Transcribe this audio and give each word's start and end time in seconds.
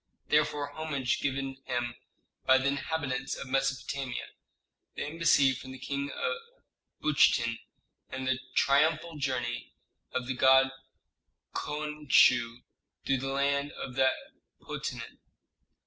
therefore 0.29 0.71
homage 0.73 1.21
given 1.21 1.57
him 1.65 1.93
by 2.43 2.57
the 2.57 2.65
inhabitants 2.69 3.35
of 3.37 3.45
Mesopotamia, 3.47 4.29
the 4.95 5.05
embassy 5.05 5.53
from 5.53 5.71
the 5.71 5.77
King 5.77 6.09
of 6.09 6.37
Buchten, 7.03 7.59
and 8.09 8.27
the 8.27 8.39
triumphal 8.55 9.15
journey 9.19 9.75
of 10.11 10.25
the 10.25 10.33
god 10.33 10.71
Khonsu 11.53 12.63
through 13.05 13.17
the 13.19 13.27
land 13.29 13.73
of 13.73 13.93
that 13.93 14.13
potentate. 14.59 15.19